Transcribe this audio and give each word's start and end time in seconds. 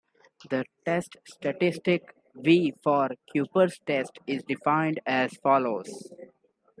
The 0.49 0.65
test 0.83 1.17
statistic, 1.27 2.15
"V", 2.33 2.73
for 2.81 3.09
Kuiper's 3.35 3.77
test 3.85 4.17
is 4.25 4.41
defined 4.41 4.99
as 5.05 5.33
follows. 5.43 6.09